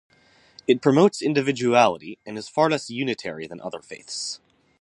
It 0.65 0.81
promotes 0.81 1.21
individuality, 1.21 2.17
and 2.25 2.35
is 2.35 2.49
far 2.49 2.71
less 2.71 2.89
unitary 2.89 3.45
than 3.45 3.61
other 3.61 3.83
faiths. 3.83 4.39